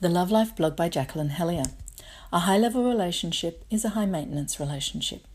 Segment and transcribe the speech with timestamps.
[0.00, 1.64] The Love Life blog by Jacqueline Hellyer.
[2.32, 5.26] A high level relationship is a high maintenance relationship.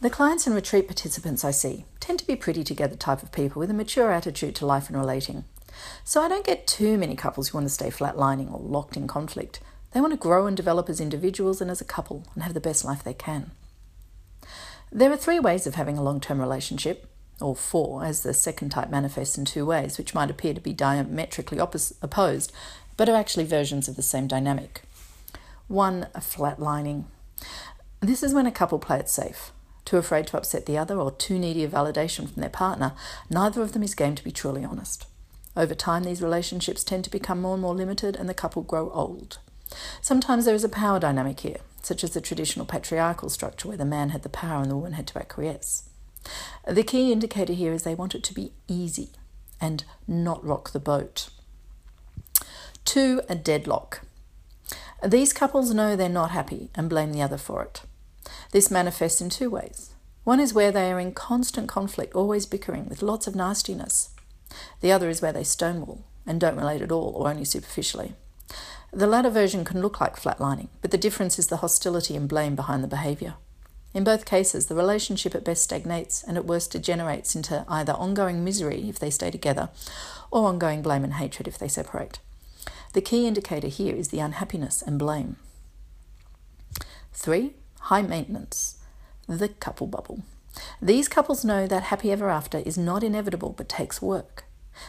[0.00, 3.60] The clients and retreat participants I see tend to be pretty together type of people
[3.60, 5.44] with a mature attitude to life and relating.
[6.04, 9.06] So I don't get too many couples who want to stay flatlining or locked in
[9.06, 9.60] conflict.
[9.92, 12.60] They want to grow and develop as individuals and as a couple and have the
[12.60, 13.50] best life they can.
[14.90, 17.06] There are three ways of having a long term relationship,
[17.42, 20.72] or four, as the second type manifests in two ways, which might appear to be
[20.72, 22.52] diametrically oppos- opposed,
[22.98, 24.82] but are actually versions of the same dynamic.
[25.68, 27.04] One, a flatlining.
[28.00, 29.52] This is when a couple play it safe,
[29.84, 32.92] too afraid to upset the other or too needy of validation from their partner.
[33.30, 35.06] Neither of them is game to be truly honest.
[35.56, 38.90] Over time, these relationships tend to become more and more limited and the couple grow
[38.90, 39.38] old.
[40.00, 43.84] Sometimes there is a power dynamic here, such as the traditional patriarchal structure where the
[43.84, 45.88] man had the power and the woman had to acquiesce.
[46.66, 49.10] The key indicator here is they want it to be easy
[49.60, 51.28] and not rock the boat.
[52.98, 54.00] Two, a deadlock.
[55.06, 57.82] These couples know they're not happy and blame the other for it.
[58.50, 59.94] This manifests in two ways.
[60.24, 64.10] One is where they are in constant conflict, always bickering with lots of nastiness.
[64.80, 68.14] The other is where they stonewall and don't relate at all or only superficially.
[68.92, 72.56] The latter version can look like flatlining, but the difference is the hostility and blame
[72.56, 73.34] behind the behaviour.
[73.94, 78.42] In both cases, the relationship at best stagnates and at worst degenerates into either ongoing
[78.42, 79.68] misery if they stay together
[80.32, 82.18] or ongoing blame and hatred if they separate.
[82.92, 85.36] The key indicator here is the unhappiness and blame.
[87.12, 88.78] Three, high maintenance,
[89.26, 90.22] the couple bubble.
[90.80, 94.44] These couples know that happy ever after is not inevitable but takes work,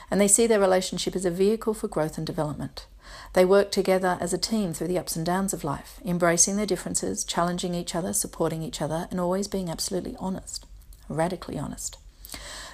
[0.10, 2.86] and they see their relationship as a vehicle for growth and development.
[3.34, 6.66] They work together as a team through the ups and downs of life, embracing their
[6.66, 10.66] differences, challenging each other, supporting each other, and always being absolutely honest,
[11.08, 11.98] radically honest.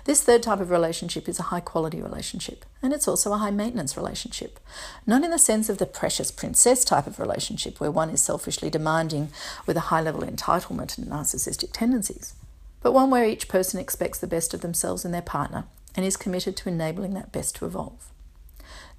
[0.05, 3.49] This third type of relationship is a high quality relationship, and it's also a high
[3.49, 4.59] maintenance relationship.
[5.07, 8.69] Not in the sense of the precious princess type of relationship where one is selfishly
[8.69, 9.29] demanding
[9.65, 12.35] with a high level entitlement and narcissistic tendencies,
[12.83, 15.65] but one where each person expects the best of themselves and their partner
[15.95, 18.11] and is committed to enabling that best to evolve.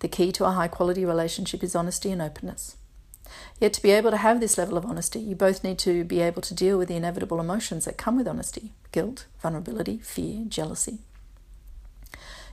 [0.01, 2.77] The key to a high quality relationship is honesty and openness.
[3.61, 6.21] Yet, to be able to have this level of honesty, you both need to be
[6.21, 10.99] able to deal with the inevitable emotions that come with honesty guilt, vulnerability, fear, jealousy.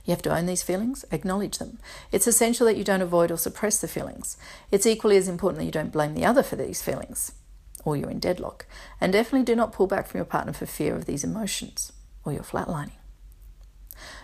[0.04, 1.78] You have to own these feelings, acknowledge them.
[2.12, 4.36] It's essential that you don't avoid or suppress the feelings.
[4.70, 7.32] It's equally as important that you don't blame the other for these feelings,
[7.84, 8.66] or you're in deadlock.
[9.00, 11.92] And definitely do not pull back from your partner for fear of these emotions,
[12.24, 12.92] or you're flatlining.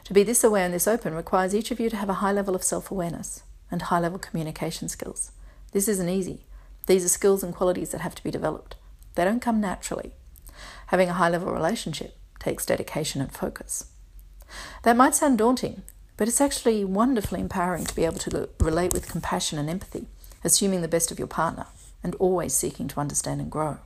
[0.04, 2.32] To be this aware and this open requires each of you to have a high
[2.32, 5.30] level of self awareness and high level communication skills.
[5.72, 6.44] This isn't easy.
[6.86, 8.76] These are skills and qualities that have to be developed.
[9.14, 10.12] They don't come naturally.
[10.88, 13.86] Having a high level relationship takes dedication and focus.
[14.82, 15.82] That might sound daunting,
[16.16, 20.06] but it's actually wonderfully empowering to be able to relate with compassion and empathy,
[20.42, 21.66] assuming the best of your partner,
[22.02, 23.78] and always seeking to understand and grow.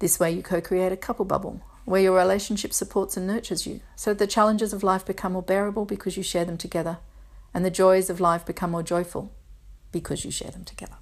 [0.00, 3.80] This way, you co create a couple bubble where your relationship supports and nurtures you,
[3.96, 6.98] so that the challenges of life become more bearable because you share them together,
[7.54, 9.32] and the joys of life become more joyful
[9.92, 10.96] because you share them together.